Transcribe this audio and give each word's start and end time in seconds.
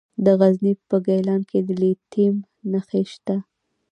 د 0.25 0.25
غزني 0.39 0.73
په 0.89 0.95
ګیلان 1.05 1.41
کې 1.49 1.59
د 1.67 1.69
لیتیم 1.81 2.35
نښې 2.71 3.01
شته. 3.11 3.35